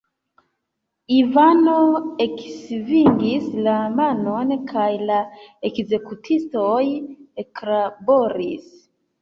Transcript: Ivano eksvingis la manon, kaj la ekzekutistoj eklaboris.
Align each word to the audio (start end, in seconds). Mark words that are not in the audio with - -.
Ivano 1.17 1.75
eksvingis 2.25 3.45
la 3.67 3.75
manon, 3.99 4.55
kaj 4.73 4.89
la 5.11 5.21
ekzekutistoj 5.71 6.83
eklaboris. 7.45 8.67